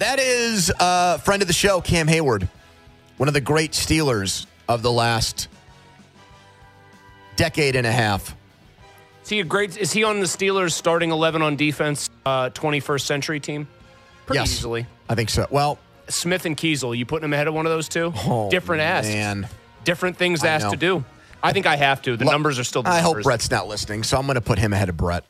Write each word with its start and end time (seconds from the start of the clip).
That 0.00 0.18
is 0.18 0.72
a 0.80 1.18
friend 1.18 1.42
of 1.42 1.46
the 1.48 1.52
show, 1.54 1.80
Cam 1.82 2.06
Heyward, 2.06 2.48
one 3.18 3.28
of 3.28 3.34
the 3.34 3.40
great 3.42 3.72
Steelers 3.72 4.46
of 4.66 4.80
the 4.82 4.90
last 4.90 5.48
decade 7.36 7.76
and 7.76 7.86
a 7.86 7.92
half. 7.92 8.34
Is 9.22 9.28
he 9.28 9.40
a 9.40 9.44
great? 9.44 9.76
Is 9.76 9.92
he 9.92 10.02
on 10.04 10.20
the 10.20 10.26
Steelers 10.26 10.72
starting 10.72 11.10
eleven 11.10 11.42
on 11.42 11.56
defense, 11.56 12.08
uh, 12.24 12.48
21st 12.48 13.02
century 13.02 13.40
team? 13.40 13.68
Pretty 14.24 14.40
Yes. 14.40 14.52
easily. 14.52 14.86
I 15.08 15.14
think 15.14 15.28
so. 15.28 15.46
Well, 15.50 15.78
Smith 16.08 16.46
and 16.46 16.56
Keisel, 16.56 16.96
you 16.96 17.04
putting 17.04 17.26
him 17.26 17.34
ahead 17.34 17.46
of 17.46 17.52
one 17.52 17.66
of 17.66 17.70
those 17.72 17.88
two? 17.88 18.10
oh, 18.26 18.48
Different 18.50 18.80
asks, 18.82 19.08
Man. 19.08 19.48
different 19.84 20.16
things 20.16 20.42
asked 20.44 20.70
to 20.70 20.76
do. 20.76 21.04
I 21.42 21.52
think 21.52 21.66
I 21.66 21.76
have 21.76 22.00
to. 22.02 22.16
The 22.16 22.24
Look, 22.24 22.32
numbers 22.32 22.58
are 22.58 22.64
still. 22.64 22.82
The 22.82 22.88
I 22.90 23.00
hope. 23.00 23.22
Brett's 23.22 23.50
not 23.50 23.68
listening, 23.68 24.02
so 24.02 24.16
I'm 24.18 24.24
going 24.26 24.36
to 24.36 24.40
put 24.40 24.58
him 24.58 24.72
ahead 24.72 24.88
of 24.88 24.96
Brett. 24.96 25.24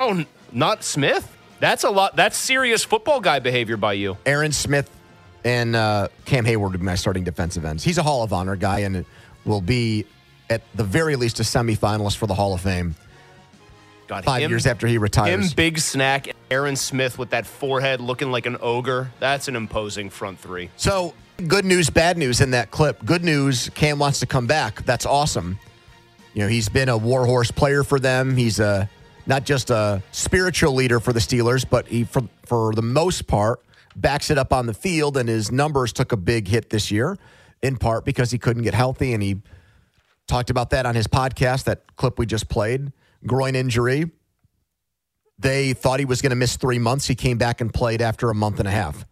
Oh, 0.00 0.10
n- 0.10 0.26
not 0.50 0.82
Smith. 0.82 1.32
That's 1.60 1.84
a 1.84 1.90
lot. 1.90 2.16
That's 2.16 2.36
serious 2.36 2.84
football 2.84 3.20
guy 3.20 3.38
behavior 3.38 3.76
by 3.76 3.94
you. 3.94 4.16
Aaron 4.26 4.52
Smith 4.52 4.90
and 5.44 5.74
uh, 5.76 6.08
Cam 6.24 6.44
Heyward 6.44 6.72
would 6.72 6.80
be 6.80 6.86
my 6.86 6.94
starting 6.96 7.24
defensive 7.24 7.64
ends. 7.64 7.82
He's 7.84 7.98
a 7.98 8.02
Hall 8.02 8.22
of 8.22 8.32
Honor 8.32 8.56
guy 8.56 8.80
and 8.80 9.04
will 9.44 9.60
be, 9.60 10.04
at 10.50 10.62
the 10.74 10.84
very 10.84 11.16
least, 11.16 11.40
a 11.40 11.44
semifinalist 11.44 12.16
for 12.16 12.26
the 12.26 12.34
Hall 12.34 12.52
of 12.52 12.60
Fame 12.60 12.94
God, 14.06 14.24
five 14.24 14.42
him- 14.42 14.50
years 14.50 14.66
after 14.66 14.86
he 14.86 14.94
Him, 14.96 15.02
retires. 15.02 15.54
big 15.54 15.78
snack, 15.78 16.28
Aaron 16.50 16.76
Smith 16.76 17.18
with 17.18 17.30
that 17.30 17.46
forehead 17.46 18.00
looking 18.00 18.30
like 18.30 18.46
an 18.46 18.56
ogre. 18.60 19.10
That's 19.20 19.48
an 19.48 19.56
imposing 19.56 20.10
front 20.10 20.38
three. 20.38 20.70
So, 20.76 21.14
good 21.48 21.64
news, 21.64 21.90
bad 21.90 22.16
news 22.18 22.40
in 22.40 22.50
that 22.52 22.70
clip. 22.70 23.04
Good 23.04 23.24
news, 23.24 23.68
Cam 23.74 23.98
wants 23.98 24.20
to 24.20 24.26
come 24.26 24.46
back. 24.46 24.84
That's 24.84 25.06
awesome. 25.06 25.58
You 26.34 26.42
know, 26.42 26.48
he's 26.48 26.68
been 26.68 26.88
a 26.88 26.96
warhorse 26.98 27.50
player 27.50 27.82
for 27.82 27.98
them. 27.98 28.36
He's 28.36 28.60
a 28.60 28.88
not 29.26 29.44
just 29.44 29.70
a 29.70 30.02
spiritual 30.12 30.72
leader 30.72 31.00
for 31.00 31.12
the 31.12 31.20
Steelers, 31.20 31.64
but 31.68 31.88
he 31.88 32.04
for 32.04 32.22
for 32.44 32.72
the 32.74 32.82
most 32.82 33.26
part 33.26 33.60
backs 33.96 34.30
it 34.30 34.38
up 34.38 34.52
on 34.52 34.66
the 34.66 34.74
field 34.74 35.16
and 35.16 35.28
his 35.28 35.50
numbers 35.50 35.92
took 35.92 36.12
a 36.12 36.16
big 36.16 36.48
hit 36.48 36.70
this 36.70 36.90
year 36.90 37.16
in 37.62 37.76
part 37.76 38.04
because 38.04 38.30
he 38.30 38.38
couldn't 38.38 38.62
get 38.62 38.74
healthy 38.74 39.14
and 39.14 39.22
he 39.22 39.40
talked 40.26 40.50
about 40.50 40.70
that 40.70 40.84
on 40.86 40.94
his 40.94 41.06
podcast, 41.06 41.64
that 41.64 41.96
clip 41.96 42.18
we 42.18 42.26
just 42.26 42.48
played, 42.48 42.92
groin 43.26 43.54
injury. 43.54 44.10
They 45.38 45.72
thought 45.72 45.98
he 45.98 46.04
was 46.04 46.20
going 46.20 46.30
to 46.30 46.36
miss 46.36 46.56
3 46.56 46.78
months. 46.78 47.06
He 47.06 47.14
came 47.14 47.38
back 47.38 47.60
and 47.60 47.72
played 47.72 48.02
after 48.02 48.30
a 48.30 48.34
month 48.34 48.58
and 48.58 48.68
a 48.68 48.70
half. 48.70 49.06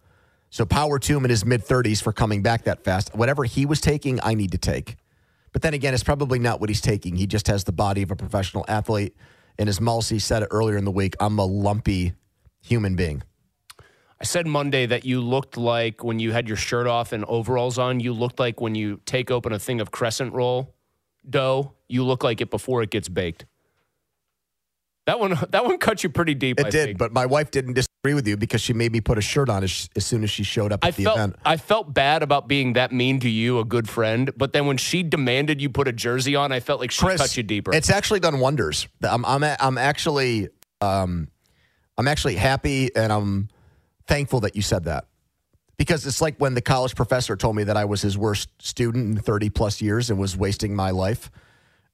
So 0.49 0.65
power 0.65 0.99
to 0.99 1.17
him 1.17 1.23
in 1.25 1.29
his 1.29 1.45
mid 1.45 1.65
30s 1.65 2.01
for 2.01 2.13
coming 2.13 2.41
back 2.41 2.63
that 2.63 2.83
fast. 2.83 3.15
Whatever 3.15 3.43
he 3.43 3.65
was 3.65 3.81
taking, 3.81 4.19
I 4.23 4.33
need 4.35 4.51
to 4.51 4.57
take. 4.57 4.97
But 5.51 5.61
then 5.61 5.73
again, 5.73 5.93
it's 5.93 6.03
probably 6.03 6.39
not 6.39 6.59
what 6.59 6.69
he's 6.69 6.81
taking. 6.81 7.15
He 7.15 7.27
just 7.27 7.47
has 7.47 7.63
the 7.63 7.71
body 7.71 8.01
of 8.01 8.11
a 8.11 8.15
professional 8.15 8.65
athlete. 8.67 9.15
And 9.57 9.69
as 9.69 9.79
Mulsey 9.79 10.19
said 10.19 10.43
it 10.43 10.49
earlier 10.51 10.77
in 10.77 10.85
the 10.85 10.91
week, 10.91 11.15
I'm 11.19 11.39
a 11.39 11.45
lumpy 11.45 12.13
human 12.61 12.95
being. 12.95 13.23
I 14.19 14.23
said 14.23 14.47
Monday 14.47 14.85
that 14.85 15.05
you 15.05 15.21
looked 15.21 15.57
like 15.57 16.03
when 16.03 16.19
you 16.19 16.31
had 16.31 16.47
your 16.47 16.57
shirt 16.57 16.87
off 16.87 17.11
and 17.11 17.25
overalls 17.25 17.77
on, 17.77 17.99
you 17.99 18.13
looked 18.13 18.39
like 18.39 18.61
when 18.61 18.73
you 18.75 19.01
take 19.05 19.29
open 19.29 19.51
a 19.51 19.59
thing 19.59 19.81
of 19.81 19.91
crescent 19.91 20.33
roll 20.33 20.73
dough, 21.29 21.73
you 21.87 22.03
look 22.03 22.23
like 22.23 22.41
it 22.41 22.49
before 22.49 22.81
it 22.81 22.89
gets 22.89 23.09
baked. 23.09 23.45
That 25.05 25.19
one 25.19 25.37
that 25.49 25.65
one 25.65 25.77
cut 25.77 26.03
you 26.03 26.09
pretty 26.09 26.33
deep. 26.33 26.59
It 26.59 26.67
I 26.67 26.69
did, 26.69 26.85
think. 26.85 26.97
but 26.97 27.11
my 27.11 27.25
wife 27.25 27.51
didn't 27.51 27.73
disagree 28.05 28.13
with 28.13 28.27
you 28.27 28.37
because 28.37 28.61
she 28.61 28.73
made 28.73 28.91
me 28.91 29.01
put 29.01 29.17
a 29.17 29.21
shirt 29.21 29.49
on 29.49 29.63
as, 29.63 29.89
as 29.95 30.05
soon 30.05 30.23
as 30.23 30.29
she 30.29 30.43
showed 30.43 30.71
up 30.71 30.83
at 30.83 30.87
I 30.87 30.91
the 30.91 31.03
felt 31.03 31.17
event. 31.17 31.35
I 31.43 31.57
felt 31.57 31.93
bad 31.93 32.21
about 32.21 32.47
being 32.47 32.73
that 32.73 32.91
mean 32.91 33.19
to 33.21 33.29
you, 33.29 33.59
a 33.59 33.65
good 33.65 33.89
friend. 33.89 34.31
But 34.37 34.53
then 34.53 34.67
when 34.67 34.77
she 34.77 35.03
demanded 35.03 35.61
you 35.61 35.69
put 35.69 35.87
a 35.87 35.91
jersey 35.91 36.35
on, 36.35 36.51
I 36.51 36.59
felt 36.59 36.79
like 36.79 36.91
she 36.91 37.03
Chris, 37.03 37.19
cut 37.19 37.35
you 37.35 37.43
deeper. 37.43 37.73
It's 37.73 37.89
actually 37.89 38.19
done 38.19 38.39
wonders. 38.39 38.87
I'm 39.01 39.25
I'm 39.25 39.43
I'm 39.43 39.77
actually 39.77 40.49
um 40.81 41.29
I'm 41.97 42.07
actually 42.07 42.35
happy 42.35 42.95
and 42.95 43.11
I'm 43.11 43.49
thankful 44.07 44.41
that 44.41 44.55
you 44.55 44.61
said 44.61 44.85
that. 44.85 45.05
Because 45.77 46.05
it's 46.05 46.21
like 46.21 46.37
when 46.37 46.53
the 46.53 46.61
college 46.61 46.95
professor 46.95 47.35
told 47.35 47.55
me 47.55 47.65
that 47.65 47.75
I 47.75 47.83
was 47.83 48.01
his 48.01 48.17
worst 48.17 48.49
student 48.59 49.17
in 49.17 49.21
30 49.21 49.49
plus 49.49 49.81
years 49.81 50.09
and 50.09 50.17
was 50.17 50.37
wasting 50.37 50.75
my 50.75 50.91
life. 50.91 51.29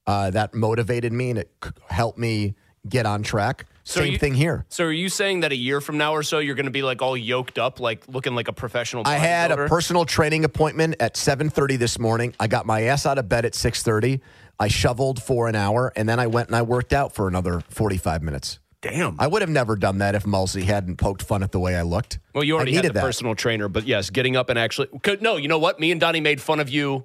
Uh, 0.06 0.30
that 0.30 0.52
motivated 0.52 1.12
me 1.12 1.30
and 1.30 1.38
it 1.38 1.50
helped 1.88 2.18
me 2.18 2.54
get 2.88 3.06
on 3.06 3.22
track. 3.22 3.66
So 3.84 4.00
Same 4.00 4.12
you- 4.12 4.18
thing 4.18 4.34
here. 4.34 4.64
so 4.68 4.84
are 4.84 4.92
you 4.92 5.08
saying 5.08 5.40
that 5.40 5.50
a 5.50 5.56
year 5.56 5.80
from 5.80 5.98
now 5.98 6.12
or 6.14 6.22
so 6.22 6.38
you're 6.38 6.54
going 6.54 6.66
to 6.66 6.72
be 6.72 6.82
like 6.82 7.02
all 7.02 7.16
yoked 7.16 7.58
up, 7.58 7.80
like 7.80 8.04
looking 8.06 8.34
like 8.34 8.46
a 8.48 8.52
professional? 8.52 9.02
I 9.06 9.16
had 9.16 9.50
a 9.50 9.66
personal 9.66 10.04
training 10.04 10.44
appointment 10.44 10.96
at 11.00 11.14
7:30 11.16 11.78
this 11.78 11.98
morning. 11.98 12.32
I 12.38 12.46
got 12.46 12.64
my 12.64 12.82
ass 12.82 13.06
out 13.06 13.18
of 13.18 13.28
bed 13.28 13.44
at 13.44 13.54
6:30. 13.54 14.20
I 14.60 14.68
shoveled 14.68 15.20
for 15.20 15.48
an 15.48 15.56
hour 15.56 15.92
and 15.96 16.08
then 16.08 16.20
I 16.20 16.28
went 16.28 16.48
and 16.48 16.54
I 16.56 16.62
worked 16.62 16.92
out 16.92 17.12
for 17.12 17.26
another 17.26 17.60
45 17.70 18.22
minutes. 18.22 18.60
Damn. 18.82 19.16
I 19.18 19.26
would 19.26 19.42
have 19.42 19.50
never 19.50 19.74
done 19.76 19.98
that 19.98 20.14
if 20.14 20.24
Mulsey 20.26 20.62
hadn't 20.62 20.96
poked 20.96 21.22
fun 21.22 21.42
at 21.42 21.50
the 21.52 21.58
way 21.60 21.74
I 21.76 21.82
looked. 21.82 22.18
Well, 22.34 22.44
you 22.44 22.54
I 22.54 22.58
already 22.58 22.74
had 22.74 22.84
the 22.84 22.92
that. 22.92 23.00
personal 23.02 23.34
trainer, 23.34 23.68
but 23.68 23.86
yes, 23.86 24.10
getting 24.10 24.36
up 24.36 24.48
and 24.50 24.58
actually. 24.58 24.88
could- 25.02 25.22
No, 25.22 25.36
you 25.36 25.46
know 25.48 25.58
what? 25.58 25.78
Me 25.80 25.90
and 25.92 26.00
Donnie 26.00 26.20
made 26.20 26.40
fun 26.40 26.58
of 26.60 26.68
you 26.68 27.04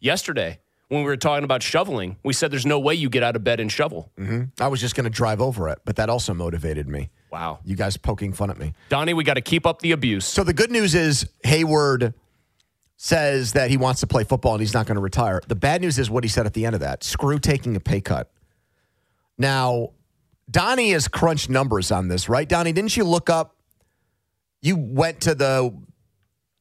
yesterday 0.00 0.58
when 0.88 1.00
we 1.02 1.06
were 1.06 1.16
talking 1.16 1.44
about 1.44 1.62
shoveling. 1.62 2.16
We 2.22 2.32
said 2.32 2.50
there's 2.50 2.66
no 2.66 2.78
way 2.78 2.94
you 2.94 3.08
get 3.08 3.22
out 3.22 3.36
of 3.36 3.44
bed 3.44 3.60
and 3.60 3.70
shovel. 3.70 4.10
Mm-hmm. 4.18 4.62
I 4.62 4.68
was 4.68 4.80
just 4.80 4.94
going 4.94 5.04
to 5.04 5.10
drive 5.10 5.40
over 5.40 5.68
it, 5.68 5.80
but 5.84 5.96
that 5.96 6.08
also 6.08 6.32
motivated 6.32 6.88
me. 6.88 7.10
Wow. 7.30 7.58
You 7.64 7.76
guys 7.76 7.96
poking 7.96 8.32
fun 8.32 8.50
at 8.50 8.58
me. 8.58 8.72
Donnie, 8.88 9.14
we 9.14 9.24
got 9.24 9.34
to 9.34 9.40
keep 9.40 9.66
up 9.66 9.80
the 9.80 9.92
abuse. 9.92 10.24
So 10.24 10.44
the 10.44 10.54
good 10.54 10.70
news 10.70 10.94
is 10.94 11.28
Heyward 11.44 12.14
says 12.96 13.52
that 13.52 13.68
he 13.68 13.76
wants 13.76 14.00
to 14.00 14.06
play 14.06 14.24
football 14.24 14.52
and 14.52 14.60
he's 14.60 14.72
not 14.72 14.86
going 14.86 14.94
to 14.94 15.02
retire. 15.02 15.42
The 15.46 15.56
bad 15.56 15.82
news 15.82 15.98
is 15.98 16.08
what 16.08 16.24
he 16.24 16.28
said 16.28 16.46
at 16.46 16.54
the 16.54 16.64
end 16.64 16.74
of 16.74 16.80
that. 16.80 17.04
Screw 17.04 17.38
taking 17.38 17.76
a 17.76 17.80
pay 17.80 18.00
cut. 18.00 18.30
Now, 19.36 19.90
Donnie 20.50 20.92
has 20.92 21.08
crunched 21.08 21.50
numbers 21.50 21.90
on 21.90 22.08
this, 22.08 22.28
right? 22.28 22.48
Donnie, 22.48 22.72
didn't 22.72 22.96
you 22.96 23.04
look 23.04 23.28
up? 23.28 23.56
You 24.62 24.76
went 24.76 25.20
to 25.22 25.34
the 25.34 25.76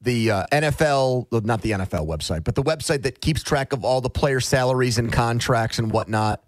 the 0.02 0.32
uh, 0.32 0.46
NFL, 0.52 1.46
not 1.46 1.62
the 1.62 1.72
NFL 1.72 2.08
website, 2.08 2.44
but 2.44 2.56
the 2.56 2.64
website 2.64 3.04
that 3.04 3.22
keeps 3.22 3.42
track 3.42 3.74
of 3.74 3.84
all 3.84 4.02
the 4.02 4.10
player 4.10 4.40
salaries 4.40 4.98
and 4.98 5.12
contracts 5.12 5.80
and 5.80 5.92
whatnot. 5.92 6.44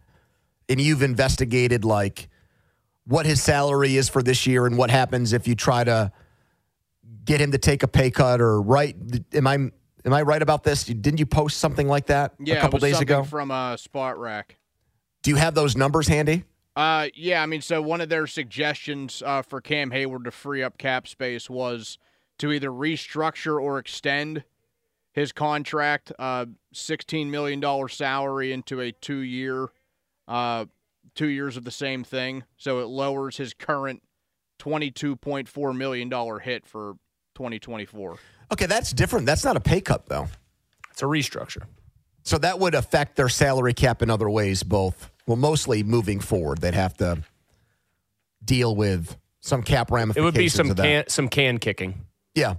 And 0.69 0.79
you've 0.81 1.01
investigated 1.01 1.85
like 1.85 2.29
what 3.05 3.25
his 3.25 3.41
salary 3.41 3.95
is 3.95 4.09
for 4.09 4.21
this 4.21 4.45
year 4.45 4.65
and 4.65 4.77
what 4.77 4.91
happens 4.91 5.33
if 5.33 5.47
you 5.47 5.55
try 5.55 5.83
to 5.83 6.11
get 7.23 7.39
him 7.41 7.51
to 7.51 7.57
take 7.57 7.83
a 7.83 7.87
pay 7.87 8.11
cut 8.11 8.41
or 8.41 8.61
right 8.61 8.95
am 9.33 9.47
I 9.47 9.53
am 9.53 9.71
I 10.13 10.21
right 10.21 10.41
about 10.41 10.63
this? 10.63 10.83
Didn't 10.83 11.19
you 11.19 11.25
post 11.25 11.57
something 11.57 11.87
like 11.87 12.07
that 12.07 12.33
Yeah, 12.39 12.55
a 12.55 12.61
couple 12.61 12.79
days 12.79 12.99
ago? 12.99 13.23
from 13.23 13.49
uh, 13.49 13.75
Spotrac. 13.75 14.43
Do 15.23 15.31
you 15.31 15.37
have 15.37 15.55
those 15.55 15.75
numbers 15.75 16.07
handy? 16.07 16.43
Uh, 16.75 17.07
yeah, 17.15 17.41
I 17.41 17.47
mean, 17.47 17.61
so 17.61 17.81
one 17.81 18.01
of 18.01 18.09
their 18.09 18.27
suggestions 18.27 19.23
uh, 19.25 19.41
for 19.41 19.61
Cam 19.61 19.89
Heyward 19.89 20.25
to 20.25 20.31
free 20.31 20.61
up 20.61 20.77
cap 20.77 21.07
space 21.07 21.49
was 21.49 21.97
to 22.39 22.51
either 22.51 22.69
restructure 22.69 23.61
or 23.61 23.79
extend 23.79 24.43
his 25.11 25.31
contract, 25.31 26.11
uh, 26.19 26.45
$16 26.73 27.27
million 27.29 27.89
salary 27.89 28.51
into 28.51 28.81
a 28.81 28.91
two 28.91 29.19
year, 29.19 29.69
uh, 30.27 30.65
two 31.15 31.27
years 31.27 31.57
of 31.57 31.63
the 31.63 31.71
same 31.71 32.03
thing. 32.03 32.43
So 32.57 32.79
it 32.79 32.85
lowers 32.85 33.37
his 33.37 33.53
current 33.53 34.03
$22.4 34.59 35.75
million 35.75 36.39
hit 36.41 36.65
for 36.65 36.93
2024. 37.35 38.17
Okay, 38.51 38.65
that's 38.65 38.93
different. 38.93 39.25
That's 39.25 39.43
not 39.43 39.57
a 39.57 39.59
pay 39.59 39.81
cut 39.81 40.07
though. 40.07 40.27
It's 40.91 41.01
a 41.01 41.05
restructure. 41.05 41.63
So 42.23 42.37
that 42.39 42.59
would 42.59 42.75
affect 42.75 43.15
their 43.15 43.29
salary 43.29 43.73
cap 43.73 44.01
in 44.01 44.09
other 44.09 44.29
ways, 44.29 44.61
both. 44.63 45.11
Well, 45.25 45.37
mostly 45.37 45.83
moving 45.83 46.19
forward, 46.19 46.59
they'd 46.59 46.73
have 46.73 46.95
to 46.97 47.23
deal 48.43 48.75
with 48.75 49.15
some 49.39 49.63
cap 49.63 49.91
ramifications. 49.91 50.21
It 50.21 50.25
would 50.25 50.33
be 50.33 50.49
some 50.49 50.75
can 50.75 51.03
some 51.07 51.29
can 51.29 51.57
kicking. 51.57 52.05
Yeah. 52.37 52.55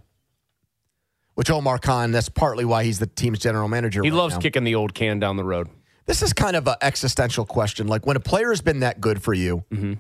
which 1.35 1.51
Omar 1.51 1.79
Khan, 1.79 2.11
that's 2.11 2.29
partly 2.29 2.65
why 2.65 2.85
he's 2.85 2.99
the 2.99 3.07
team's 3.07 3.39
general 3.39 3.69
manager. 3.69 4.03
He 4.03 4.11
right 4.11 4.17
loves 4.17 4.35
now. 4.35 4.41
kicking 4.41 4.65
the 4.65 4.75
old 4.75 4.93
can 4.95 5.21
down 5.21 5.37
the 5.37 5.45
road. 5.45 5.69
This 6.07 6.23
is 6.23 6.33
kind 6.33 6.57
of 6.57 6.67
an 6.67 6.75
existential 6.83 7.45
question. 7.47 7.87
Like 7.87 8.07
when 8.07 8.17
a 8.17 8.21
player 8.21 8.51
has 8.51 8.61
been 8.61 8.81
that 8.81 9.01
good 9.01 9.23
for 9.23 9.33
you, 9.35 9.65
Mm-hmm. 9.71 9.95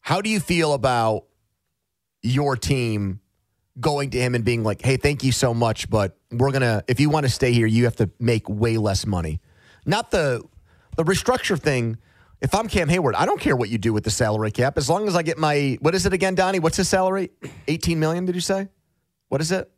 how 0.00 0.20
do 0.20 0.28
you 0.28 0.40
feel 0.40 0.74
about 0.74 1.24
your 2.22 2.56
team 2.56 3.20
going 3.80 4.10
to 4.10 4.18
him 4.20 4.34
and 4.34 4.44
being 4.44 4.62
like, 4.62 4.82
"Hey, 4.82 4.96
thank 4.96 5.24
you 5.24 5.32
so 5.32 5.54
much, 5.54 5.88
but 5.90 6.16
we're 6.30 6.50
gonna. 6.52 6.82
If 6.88 7.00
you 7.00 7.08
want 7.10 7.24
to 7.26 7.30
stay 7.32 7.52
here, 7.52 7.66
you 7.66 7.84
have 7.84 7.96
to 7.96 8.10
make 8.20 8.48
way 8.48 8.76
less 8.78 9.06
money." 9.06 9.40
Not 9.86 10.10
the 10.10 10.42
the 10.96 11.04
restructure 11.04 11.58
thing. 11.58 11.98
If 12.40 12.54
I'm 12.54 12.68
Cam 12.68 12.88
Heyward, 12.88 13.14
I 13.16 13.24
don't 13.26 13.40
care 13.40 13.56
what 13.56 13.68
you 13.70 13.78
do 13.78 13.92
with 13.92 14.04
the 14.04 14.10
salary 14.10 14.50
cap 14.50 14.76
as 14.76 14.90
long 14.90 15.08
as 15.08 15.16
I 15.16 15.22
get 15.22 15.38
my 15.38 15.78
what 15.80 15.94
is 15.94 16.04
it 16.06 16.12
again, 16.12 16.34
Donnie? 16.34 16.58
What's 16.60 16.76
his 16.76 16.88
salary? 16.88 17.30
Eighteen 17.68 17.98
million? 18.00 18.26
Did 18.26 18.34
you 18.34 18.40
say? 18.40 18.68
What 19.28 19.40
is 19.40 19.50
it? 19.52 19.70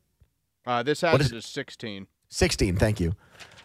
Uh, 0.66 0.82
this 0.82 1.02
What 1.02 1.20
has 1.20 1.32
is- 1.32 1.44
16. 1.46 2.06
16. 2.28 2.76
Thank 2.76 3.00
you. 3.00 3.14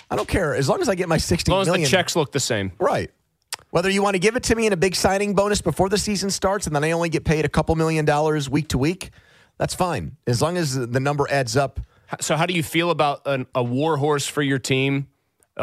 I 0.10 0.16
don't 0.16 0.28
care 0.28 0.54
as 0.56 0.68
long 0.70 0.82
as 0.82 0.90
I 0.90 0.96
get 0.96 1.08
my 1.10 1.16
As 1.16 1.24
sixteen 1.26 1.54
long 1.54 1.62
as 1.62 1.68
million. 1.68 1.84
the 1.86 1.90
checks 1.90 2.16
look 2.16 2.32
the 2.34 2.40
same. 2.40 2.74
Right. 2.80 3.12
Whether 3.70 3.90
you 3.90 4.04
want 4.04 4.16
to 4.16 4.20
give 4.20 4.36
it 4.36 4.44
to 4.44 4.56
me 4.56 4.68
in 4.68 4.74
a 4.74 4.78
big 4.78 4.94
signing 4.96 5.34
bonus 5.34 5.62
before 5.62 5.88
the 5.88 5.98
season 5.98 6.30
starts 6.30 6.68
and 6.68 6.76
then 6.76 6.84
I 6.84 6.92
only 6.92 7.08
get 7.10 7.24
paid 7.24 7.46
a 7.46 7.50
couple 7.50 7.74
million 7.76 8.04
dollars 8.04 8.50
week 8.50 8.68
to 8.70 8.78
week, 8.78 9.12
that's 9.58 9.74
fine. 9.74 10.18
As 10.28 10.42
long 10.42 10.58
as 10.58 10.76
the 10.76 11.00
number 11.00 11.28
adds 11.32 11.56
up. 11.56 11.80
So, 12.20 12.36
how 12.36 12.46
do 12.46 12.54
you 12.54 12.62
feel 12.62 12.92
about 12.92 13.22
an, 13.26 13.46
a 13.56 13.64
war 13.64 13.96
horse 13.96 14.28
for 14.28 14.42
your 14.42 14.60
team? 14.60 15.08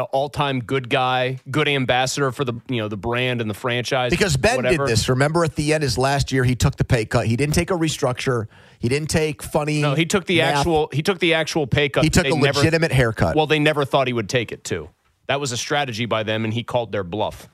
All 0.03 0.29
time 0.29 0.59
good 0.61 0.89
guy, 0.89 1.39
good 1.51 1.67
ambassador 1.67 2.31
for 2.31 2.45
the 2.45 2.53
you 2.69 2.77
know 2.77 2.87
the 2.87 2.97
brand 2.97 3.41
and 3.41 3.49
the 3.49 3.53
franchise. 3.53 4.09
Because 4.11 4.37
Ben 4.37 4.57
whatever. 4.57 4.85
did 4.85 4.91
this. 4.93 5.09
Remember 5.09 5.43
at 5.43 5.55
the 5.55 5.73
end 5.73 5.83
his 5.83 5.97
last 5.97 6.31
year, 6.31 6.43
he 6.43 6.55
took 6.55 6.75
the 6.77 6.83
pay 6.85 7.05
cut. 7.05 7.27
He 7.27 7.35
didn't 7.35 7.53
take 7.55 7.69
a 7.71 7.75
restructure. 7.75 8.47
He 8.79 8.87
didn't 8.87 9.09
take 9.09 9.43
funny. 9.43 9.81
No, 9.81 9.95
he 9.95 10.05
took 10.05 10.25
the 10.25 10.37
math. 10.37 10.57
actual. 10.59 10.89
He 10.93 11.01
took 11.01 11.19
the 11.19 11.33
actual 11.33 11.67
pay 11.67 11.89
cut. 11.89 12.03
He 12.03 12.09
took 12.09 12.23
They 12.23 12.31
a 12.31 12.35
never- 12.35 12.57
legitimate 12.59 12.91
haircut. 12.91 13.35
Well, 13.35 13.47
they 13.47 13.59
never 13.59 13.83
thought 13.85 14.07
he 14.07 14.13
would 14.13 14.29
take 14.29 14.51
it 14.51 14.63
too. 14.63 14.89
That 15.27 15.39
was 15.39 15.51
a 15.51 15.57
strategy 15.57 16.05
by 16.05 16.23
them, 16.23 16.43
and 16.45 16.53
he 16.53 16.63
called 16.63 16.91
their 16.91 17.03
bluff. 17.03 17.47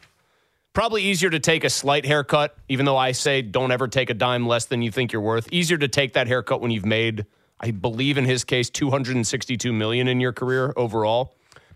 Probably 0.74 1.04
easier 1.04 1.30
to 1.30 1.40
take 1.40 1.64
a 1.64 1.70
slight 1.70 2.06
haircut, 2.06 2.56
even 2.70 2.86
though 2.86 2.98
I 2.98 3.12
say 3.14 3.42
don't 3.42 3.72
ever 3.72 3.88
take 3.88 4.10
a 4.10 4.14
dime 4.14 4.46
less 4.46 4.66
than 4.66 4.82
you 4.82 4.92
think 4.92 5.12
you're 5.14 5.22
worth. 5.22 5.48
Easier 5.52 5.78
to 5.78 5.88
take 5.88 6.14
that 6.14 6.28
haircut 6.28 6.60
when 6.62 6.70
you've 6.72 6.86
made, 6.86 7.26
I 7.60 7.72
believe 7.72 8.18
in 8.18 8.26
his 8.26 8.44
case, 8.44 8.70
262 8.70 9.72
million 9.74 10.08
in 10.10 10.20
your 10.20 10.34
career 10.34 10.74
overall. 10.76 11.34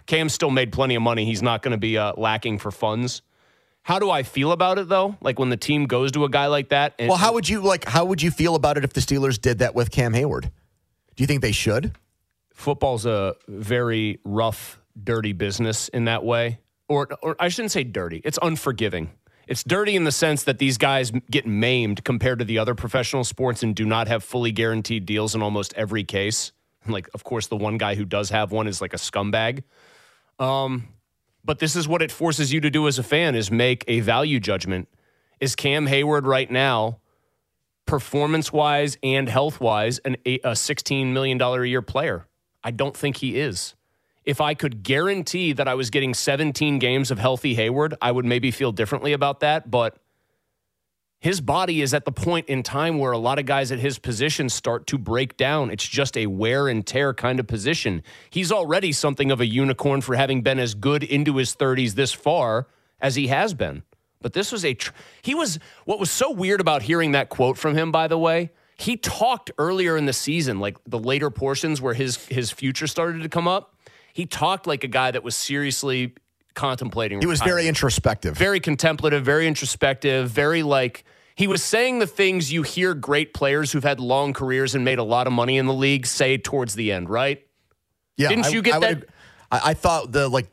Cam 0.10 0.28
still 0.28 0.52
made 0.52 0.74
plenty 0.74 0.96
of 0.96 1.02
money. 1.02 1.24
He's 1.24 1.42
not 1.42 1.62
going 1.62 1.72
to 1.72 1.78
be 1.78 1.98
uh, 1.98 2.14
lacking 2.18 2.58
for 2.60 2.72
funds. 2.72 3.22
How 3.84 3.98
do 3.98 4.12
I 4.12 4.24
feel 4.24 4.52
about 4.52 4.78
it 4.78 4.90
though? 4.90 5.16
Like 5.22 5.40
when 5.40 5.50
the 5.50 5.58
team 5.58 5.86
goes 5.86 6.12
to 6.12 6.26
a 6.26 6.30
guy 6.30 6.48
like 6.48 6.70
that. 6.70 6.96
And, 7.00 7.08
well, 7.08 7.18
how 7.18 7.34
would 7.34 7.48
you 7.48 7.62
like 7.62 7.88
how 7.88 8.04
would 8.06 8.22
you 8.22 8.30
feel 8.30 8.56
about 8.56 8.78
it 8.78 8.84
if 8.84 8.92
the 8.92 9.00
Steelers 9.00 9.40
did 9.40 9.60
that 9.60 9.74
with 9.74 9.90
Cam 9.90 10.14
Heyward? 10.14 10.44
Do 10.44 11.24
you 11.24 11.28
think 11.28 11.42
they 11.42 11.54
should? 11.54 11.94
football's 12.60 13.06
a 13.06 13.36
very 13.48 14.20
rough, 14.24 14.82
dirty 15.02 15.34
business 15.34 15.88
in 15.90 16.06
that 16.06 16.24
way. 16.24 16.60
Or, 16.88 17.08
or 17.22 17.36
I 17.40 17.48
shouldn't 17.48 17.72
say 17.72 17.84
dirty. 17.84 18.22
It's 18.24 18.38
unforgiving. 18.42 19.12
It's 19.48 19.64
dirty 19.64 19.96
in 19.96 20.04
the 20.04 20.12
sense 20.12 20.44
that 20.44 20.60
these 20.60 20.78
guys 20.78 21.12
get 21.32 21.48
maimed 21.48 22.04
compared 22.04 22.40
to 22.40 22.46
the 22.46 22.60
other 22.60 22.76
professional 22.76 23.24
sports 23.24 23.64
and 23.64 23.76
do 23.76 23.86
not 23.86 24.08
have 24.08 24.24
fully 24.24 24.52
guaranteed 24.52 25.06
deals 25.06 25.34
in 25.34 25.42
almost 25.42 25.74
every 25.76 26.04
case. 26.04 26.52
Like, 26.86 27.10
of 27.14 27.24
course, 27.24 27.48
the 27.48 27.56
one 27.56 27.78
guy 27.78 27.96
who 27.96 28.06
does 28.06 28.30
have 28.30 28.52
one 28.52 28.68
is 28.68 28.82
like 28.82 28.94
a 28.94 28.98
scumbag. 28.98 29.64
Um, 30.40 30.88
but 31.44 31.60
this 31.60 31.76
is 31.76 31.88
what 31.88 32.02
it 32.02 32.12
forces 32.12 32.54
you 32.54 32.62
to 32.62 32.70
do 32.70 32.88
as 32.88 33.00
a 33.00 33.04
fan: 33.04 33.36
is 33.36 33.52
make 33.52 33.84
a 33.88 34.00
value 34.00 34.40
judgment. 34.40 34.88
Is 35.40 35.56
Cam 35.56 35.88
Heyward 35.88 36.26
right 36.26 36.50
now, 36.50 37.00
performance 37.86 38.52
wise 38.52 38.98
and 39.04 39.30
health 39.30 39.60
wise, 39.60 40.00
an 40.00 40.18
a 40.26 40.56
sixteen 40.56 41.14
million 41.14 41.38
dollar 41.38 41.64
a 41.64 41.68
year 41.68 41.82
player? 41.82 42.26
I 42.64 42.72
don't 42.72 42.96
think 42.96 43.18
he 43.18 43.40
is. 43.40 43.76
If 44.26 44.42
I 44.42 44.54
could 44.54 44.84
guarantee 44.84 45.54
that 45.54 45.68
I 45.68 45.74
was 45.74 45.90
getting 45.90 46.14
17 46.14 46.78
games 46.78 47.10
of 47.10 47.18
healthy 47.18 47.56
Heyward, 47.56 47.94
I 48.02 48.12
would 48.12 48.26
maybe 48.26 48.52
feel 48.52 48.72
differently 48.72 49.14
about 49.14 49.40
that. 49.40 49.72
But 49.72 49.98
his 51.20 51.42
body 51.42 51.82
is 51.82 51.94
at 51.94 52.06
the 52.06 52.12
point 52.12 52.48
in 52.48 52.64
time 52.64 52.98
where 52.98 53.12
a 53.12 53.18
lot 53.18 53.40
of 53.40 53.46
guys 53.46 53.72
at 53.72 53.80
his 53.80 54.00
position 54.00 54.48
start 54.48 54.88
to 54.88 54.98
break 54.98 55.36
down. 55.36 55.70
It's 55.70 55.88
just 55.88 56.16
a 56.16 56.28
wear 56.28 56.70
and 56.70 56.86
tear 56.86 57.14
kind 57.14 57.40
of 57.40 57.48
position. 57.48 58.04
He's 58.30 58.52
already 58.52 58.94
something 58.94 59.30
of 59.30 59.42
a 59.42 59.46
unicorn 59.46 60.00
for 60.00 60.16
having 60.16 60.42
been 60.42 60.60
as 60.60 60.76
good 60.76 61.04
into 61.04 61.36
his 61.36 61.54
30s 61.56 61.94
this 61.94 62.14
far 62.14 62.68
as 63.02 63.16
he 63.16 63.28
has 63.28 63.54
been. 63.54 63.84
But 64.22 64.34
this 64.34 64.52
was 64.52 64.64
a, 64.64 64.74
tr- 64.74 64.94
he 65.22 65.36
was, 65.36 65.60
what 65.86 66.00
was 66.00 66.10
so 66.10 66.32
weird 66.32 66.62
about 66.62 66.84
hearing 66.84 67.12
that 67.12 67.30
quote 67.30 67.58
from 67.58 67.76
him, 67.76 67.92
by 67.92 68.08
the 68.08 68.18
way, 68.18 68.52
he 68.80 68.96
talked 68.96 69.52
earlier 69.58 69.98
in 69.98 70.06
the 70.06 70.14
season, 70.14 70.62
like 70.62 70.78
the 70.88 71.00
later 71.00 71.30
portions 71.30 71.82
where 71.82 71.94
his 71.94 72.16
his 72.28 72.50
future 72.50 72.88
started 72.88 73.24
to 73.24 73.30
come 73.30 73.46
up. 73.46 73.76
He 74.14 74.26
talked 74.26 74.68
like 74.68 74.86
a 74.86 74.88
guy 74.88 75.12
that 75.12 75.22
was 75.22 75.36
seriously 75.36 76.16
contemplating. 76.54 77.20
He 77.22 77.28
was 77.28 77.42
very 77.42 77.68
introspective. 77.68 78.36
very 78.38 78.60
contemplative, 78.60 79.24
very 79.24 79.48
introspective, 79.48 80.30
very 80.30 80.64
like 80.64 81.04
he 81.36 81.48
was 81.48 81.64
saying 81.64 82.00
the 82.00 82.08
things 82.08 82.52
you 82.52 82.64
hear 82.64 82.94
great 82.94 83.34
players 83.34 83.72
who've 83.72 83.84
had 83.84 84.00
long 84.00 84.34
careers 84.34 84.76
and 84.76 84.84
made 84.84 85.00
a 85.00 85.04
lot 85.04 85.26
of 85.28 85.34
money 85.34 85.58
in 85.58 85.68
the 85.68 85.74
league 85.74 86.06
say 86.06 86.38
towards 86.38 86.76
the 86.76 86.92
end, 86.92 87.10
right? 87.10 87.46
Yeah, 88.18 88.30
Didn't 88.30 88.52
you 88.52 88.62
get 88.62 88.82
would 88.82 89.02
that- 89.02 89.10
I, 89.52 89.72
I 89.72 89.74
thought 89.74 90.12
the 90.12 90.28
like 90.28 90.48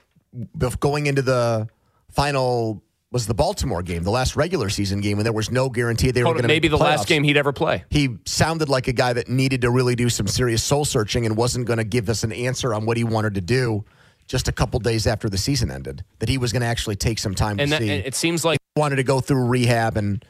going 0.81 1.07
into 1.07 1.23
the 1.23 1.69
final 2.11 2.83
was 3.13 3.27
the 3.27 3.35
Baltimore 3.35 3.83
game, 3.83 4.03
the 4.03 4.11
last 4.11 4.37
regular 4.37 4.69
season 4.69 5.01
game, 5.01 5.19
and 5.19 5.25
there 5.25 5.33
was 5.33 5.51
no 5.51 5.71
guarantee 5.71 6.11
they 6.11 6.23
were 6.23 6.33
going 6.33 6.43
to 6.43 6.49
Maybe 6.49 6.69
the 6.69 6.77
last 6.77 7.07
game 7.07 7.23
he'd 7.25 7.37
ever 7.37 7.53
play. 7.53 7.85
He 7.89 8.17
sounded 8.25 8.69
like 8.69 8.89
a 8.89 8.93
guy 8.93 9.13
that 9.13 9.29
needed 9.29 9.63
to 9.63 9.71
really 9.71 9.95
do 9.95 10.09
some 10.09 10.27
serious 10.27 10.63
soul 10.63 10.85
searching 10.85 11.25
and 11.25 11.37
wasn't 11.37 11.67
going 11.67 11.79
to 11.79 11.85
give 11.85 12.09
us 12.09 12.25
an 12.25 12.33
answer 12.33 12.75
on 12.75 12.85
what 12.85 12.97
he 12.97 13.05
wanted 13.05 13.35
to 13.35 13.41
do. 13.41 13.85
Just 14.27 14.49
a 14.49 14.53
couple 14.53 14.81
days 14.81 15.07
after 15.07 15.29
the 15.29 15.39
season 15.39 15.71
ended, 15.71 16.05
that 16.19 16.29
he 16.29 16.37
was 16.39 16.53
going 16.53 16.63
to 16.63 16.67
actually 16.67 16.97
take 16.97 17.19
some 17.19 17.35
time 17.35 17.61
And 17.61 17.71
to 17.71 17.77
that, 17.77 17.83
see. 17.83 17.91
and 17.91 18.05
it 18.05 18.15
seems 18.15 18.45
like 18.45 18.59
he 18.75 18.81
wanted 18.81 18.97
to 18.97 19.05
go 19.05 19.21
through 19.21 19.45
rehab 19.47 19.97
and 19.97 20.25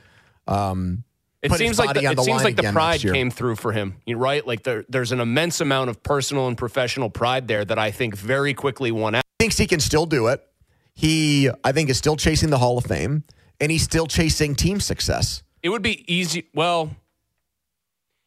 um, 0.47 1.05
it 1.43 1.49
put 1.51 1.59
his 1.61 1.67
seems 1.67 1.79
like 1.79 1.95
the, 1.95 2.05
it 2.05 2.21
seems 2.21 2.45
like 2.45 2.57
the 2.57 2.71
pride 2.73 3.01
came 3.01 3.31
through 3.31 3.57
for 3.57 3.73
him, 3.73 3.97
you- 4.05 4.19
right? 4.19 4.47
Like 4.47 4.63
there, 4.65 4.85
there's 4.89 5.13
an 5.13 5.21
immense 5.21 5.61
amount 5.63 5.89
of 5.91 6.03
personal 6.03 6.47
and 6.49 6.59
professional 6.59 7.09
pride 7.09 7.49
there 7.49 7.65
that 7.65 7.79
I 7.79 7.91
think 7.91 8.15
very 8.17 8.53
quickly 8.53 8.93
won 8.93 9.15
out. 9.15 9.23
thinks 9.41 9.57
he 9.57 9.67
can 9.67 9.81
still 9.81 10.05
do 10.07 10.27
it. 10.27 10.47
He, 10.95 11.49
I 11.65 11.73
think, 11.73 11.89
is 11.91 11.97
still 11.99 12.17
chasing 12.17 12.51
the 12.51 12.59
Hall 12.59 12.79
of 12.79 12.85
Fame, 12.85 13.25
and 13.61 13.71
he's 13.71 13.83
still 13.83 14.07
chasing 14.07 14.55
team 14.55 14.81
success. 14.81 15.43
It 15.63 15.69
would 15.71 15.83
be 15.83 16.11
easy. 16.13 16.49
Well, 16.55 16.95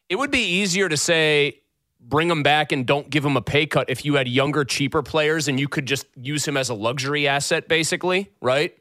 it 0.08 0.16
would 0.18 0.32
be 0.32 0.40
easier 0.44 0.88
to 0.90 0.98
say 0.98 1.59
bring 2.00 2.30
him 2.30 2.44
back 2.44 2.72
and 2.72 2.86
don't 2.86 3.10
give 3.10 3.24
him 3.24 3.38
a 3.38 3.42
pay 3.42 3.66
cut 3.66 3.90
if 3.90 4.06
you 4.06 4.16
had 4.16 4.28
younger, 4.28 4.66
cheaper 4.66 5.04
players 5.04 5.48
and 5.48 5.60
you 5.60 5.68
could 5.68 5.86
just 5.86 6.06
use 6.16 6.48
him 6.48 6.58
as 6.58 6.70
a 6.70 6.74
luxury 6.74 7.28
asset, 7.28 7.68
basically, 7.68 8.32
right? 8.42 8.76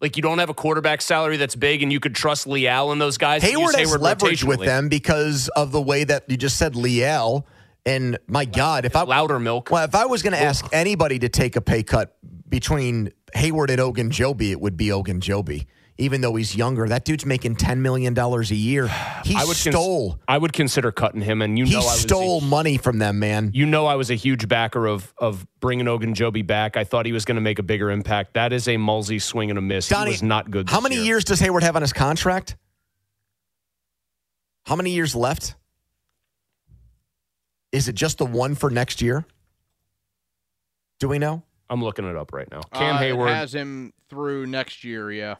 Like 0.00 0.16
you 0.16 0.22
don't 0.22 0.38
have 0.40 0.50
a 0.50 0.54
quarterback 0.54 1.00
salary 1.00 1.36
that's 1.36 1.54
big, 1.54 1.80
and 1.84 1.92
you 1.92 2.00
could 2.00 2.14
trust 2.14 2.48
Leal 2.48 2.90
and 2.90 3.00
those 3.00 3.18
guys. 3.18 3.40
Heyward 3.40 3.78
has 3.78 3.96
leverage 3.96 4.42
with 4.42 4.58
them 4.58 4.88
because 4.88 5.48
of 5.54 5.70
the 5.70 5.80
way 5.80 6.02
that 6.02 6.28
you 6.28 6.36
just 6.36 6.58
said 6.58 6.74
Leal. 6.74 7.46
And 7.86 8.18
my 8.26 8.44
God, 8.44 8.84
if 8.84 8.96
I 8.96 9.04
Loudermilk. 9.04 9.70
well, 9.70 9.84
if 9.84 9.94
I 9.94 10.06
was 10.06 10.22
going 10.22 10.32
to 10.32 10.42
ask 10.42 10.64
anybody 10.72 11.20
to 11.20 11.28
take 11.28 11.54
a 11.54 11.60
pay 11.60 11.84
cut 11.84 12.16
between 12.48 13.12
Heyward 13.34 13.70
and 13.70 13.80
Ogunjobi, 13.80 14.50
it 14.50 14.60
would 14.60 14.76
be 14.76 14.88
Ogunjobi. 14.88 15.66
Even 16.02 16.20
though 16.20 16.34
he's 16.34 16.56
younger, 16.56 16.88
that 16.88 17.04
dude's 17.04 17.24
making 17.24 17.54
ten 17.56 17.80
million 17.80 18.12
dollars 18.12 18.50
a 18.50 18.56
year. 18.56 18.88
He 19.24 19.36
I 19.36 19.40
would 19.44 19.46
cons- 19.48 19.58
stole. 19.60 20.18
I 20.26 20.36
would 20.36 20.52
consider 20.52 20.90
cutting 20.90 21.20
him, 21.20 21.42
and 21.42 21.56
you 21.56 21.64
he 21.64 21.72
know 21.74 21.78
I 21.78 21.84
was 21.84 21.98
a 22.04 22.08
stole 22.08 22.40
money 22.40 22.76
from 22.76 22.98
them, 22.98 23.20
man. 23.20 23.52
you 23.54 23.64
know 23.66 23.86
I 23.86 23.94
was 23.94 24.10
a 24.10 24.14
huge 24.16 24.48
backer 24.48 24.86
of 24.86 25.14
of 25.16 25.46
bringing 25.60 25.86
Ogunjobi 25.86 26.44
back. 26.46 26.76
I 26.76 26.82
thought 26.82 27.06
he 27.06 27.12
was 27.12 27.24
going 27.24 27.36
to 27.36 27.40
make 27.40 27.60
a 27.60 27.62
bigger 27.62 27.90
impact. 27.92 28.34
That 28.34 28.52
is 28.52 28.66
a 28.66 28.76
Mulsey 28.76 29.20
swing 29.20 29.48
and 29.50 29.58
a 29.58 29.62
miss. 29.62 29.88
Donnie, 29.88 30.10
he 30.10 30.14
was 30.14 30.22
not 30.24 30.50
good. 30.50 30.68
How 30.68 30.80
many 30.80 30.96
year. 30.96 31.04
years 31.04 31.24
does 31.24 31.40
Heyward 31.40 31.62
have 31.62 31.76
on 31.76 31.82
his 31.82 31.92
contract? 31.92 32.56
How 34.66 34.74
many 34.76 34.90
years 34.90 35.14
left? 35.14 35.54
Is 37.70 37.86
it 37.88 37.94
just 37.94 38.18
the 38.18 38.26
one 38.26 38.54
for 38.56 38.68
next 38.68 39.00
year? 39.02 39.24
Do 40.98 41.08
we 41.08 41.18
know? 41.18 41.42
I'm 41.70 41.82
looking 41.82 42.04
it 42.08 42.16
up 42.16 42.32
right 42.32 42.50
now. 42.50 42.60
Cam 42.74 42.96
Uh, 42.96 43.00
it 43.00 43.12
Heyward. 43.14 43.28
has 43.34 43.54
him 43.54 43.92
through 44.10 44.46
next 44.46 44.84
year. 44.84 45.10
Yeah. 45.10 45.36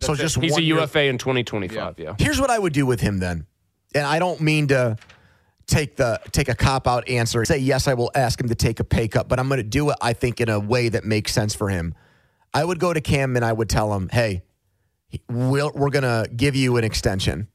So 0.00 0.14
just 0.14 0.36
He's 0.40 0.56
a 0.56 0.62
year- 0.62 0.76
UFA 0.78 1.04
in 1.04 1.18
2025. 1.18 1.98
Yeah. 1.98 2.14
Here's 2.18 2.40
what 2.40 2.50
I 2.50 2.58
would 2.58 2.72
do 2.72 2.86
with 2.86 3.00
him 3.00 3.18
then, 3.18 3.46
and 3.94 4.06
I 4.06 4.18
don't 4.18 4.40
mean 4.40 4.68
to 4.68 4.96
take 5.66 5.96
the 5.96 6.20
take 6.32 6.48
a 6.48 6.54
cop 6.54 6.86
out 6.86 7.08
answer. 7.08 7.44
Say 7.44 7.58
yes, 7.58 7.88
I 7.88 7.94
will 7.94 8.10
ask 8.14 8.40
him 8.40 8.48
to 8.48 8.54
take 8.54 8.78
a 8.80 8.84
pay 8.84 9.08
cut, 9.08 9.28
but 9.28 9.38
I'm 9.40 9.48
going 9.48 9.58
to 9.58 9.62
do 9.64 9.90
it. 9.90 9.96
I 10.00 10.12
think 10.12 10.40
in 10.40 10.48
a 10.48 10.60
way 10.60 10.88
that 10.88 11.04
makes 11.04 11.32
sense 11.32 11.54
for 11.54 11.68
him. 11.68 11.94
I 12.54 12.64
would 12.64 12.78
go 12.78 12.92
to 12.92 13.00
Cam 13.00 13.36
and 13.36 13.44
I 13.44 13.52
would 13.52 13.68
tell 13.68 13.92
him, 13.94 14.08
"Hey, 14.10 14.42
we'll, 15.28 15.72
we're 15.74 15.90
going 15.90 16.02
to 16.04 16.28
give 16.34 16.54
you 16.56 16.76
an 16.76 16.84
extension. 16.84 17.48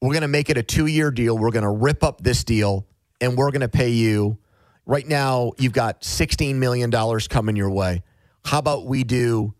We're 0.00 0.12
going 0.12 0.22
to 0.22 0.28
make 0.28 0.50
it 0.50 0.58
a 0.58 0.62
two 0.62 0.86
year 0.86 1.10
deal. 1.10 1.36
We're 1.36 1.50
going 1.50 1.64
to 1.64 1.70
rip 1.70 2.02
up 2.04 2.20
this 2.22 2.44
deal, 2.44 2.86
and 3.20 3.36
we're 3.36 3.50
going 3.50 3.62
to 3.62 3.68
pay 3.68 3.90
you." 3.90 4.38
Right 4.86 5.06
now, 5.08 5.52
you've 5.56 5.72
got 5.72 6.02
$16 6.02 6.56
million 6.56 6.90
coming 6.90 7.56
your 7.56 7.70
way. 7.70 8.02
How 8.44 8.58
about 8.58 8.84
we 8.84 9.02
do 9.02 9.54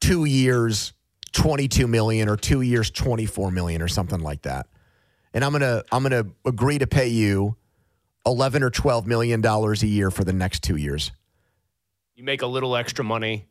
two 0.00 0.24
years, 0.24 0.94
22 1.34 1.86
million 1.86 2.28
or 2.28 2.36
two 2.36 2.62
years, 2.62 2.90
24 2.90 3.50
million 3.50 3.82
or 3.82 3.88
something 3.88 4.20
like 4.20 4.42
that? 4.42 4.66
And 5.34 5.44
I'm 5.44 5.50
going 5.50 5.60
to, 5.62 5.84
I'm 5.92 6.02
going 6.02 6.24
to 6.24 6.30
agree 6.48 6.78
to 6.78 6.86
pay 6.86 7.08
you 7.08 7.56
11 8.24 8.62
or 8.62 8.70
12 8.70 9.06
million 9.06 9.40
dollars 9.40 9.82
a 9.82 9.86
year 9.86 10.10
for 10.10 10.24
the 10.24 10.32
next 10.32 10.62
2 10.62 10.76
years. 10.76 11.12
You 12.14 12.24
make 12.24 12.42
a 12.42 12.46
little 12.46 12.76
extra 12.76 13.04
money, 13.04 13.46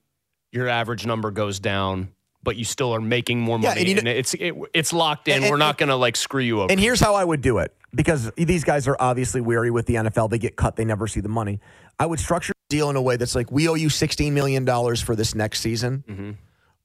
your 0.52 0.68
average 0.70 1.06
number 1.06 1.30
goes 1.32 1.60
down, 1.60 2.14
but 2.42 2.56
you 2.56 2.64
still 2.64 2.94
are 2.96 3.02
making 3.02 3.40
more 3.42 3.60
Yeah, 3.60 3.70
money. 3.70 3.82
and 3.82 3.90
you 3.90 3.98
and 3.98 4.08
it's 4.08 4.34
it, 4.34 4.54
it's 4.74 4.94
locked 4.94 5.28
in. 5.28 5.44
And- 5.44 5.52
We're 5.52 5.58
not 5.58 5.78
going 5.78 5.90
to 5.90 5.96
like 5.96 6.16
screw 6.16 6.42
you 6.42 6.62
over. 6.62 6.72
And 6.72 6.80
here's 6.80 7.00
how 7.02 7.16
I 7.16 7.24
would 7.24 7.42
do 7.42 7.58
it 7.60 7.76
because 7.94 8.32
these 8.38 8.64
guys 8.64 8.88
are 8.88 8.96
obviously 9.00 9.42
weary 9.42 9.70
with 9.72 9.86
the 9.86 9.96
NFL. 9.96 10.30
They 10.30 10.40
get 10.40 10.56
cut, 10.56 10.76
they 10.78 10.86
never 10.86 11.08
see 11.08 11.20
the 11.20 11.30
money. 11.30 11.60
I 12.00 12.06
would 12.06 12.20
structure 12.20 12.54
the 12.70 12.76
deal 12.78 12.90
in 12.90 12.96
a 12.96 13.02
way 13.02 13.18
that's 13.18 13.36
like, 13.36 13.52
we 13.52 13.68
owe 13.68 13.76
you 13.76 13.90
$16 13.90 14.32
million 14.32 14.66
for 14.96 15.16
this 15.16 15.36
next 15.36 15.60
season. 15.60 16.04
Mm-hmm. 16.08 16.32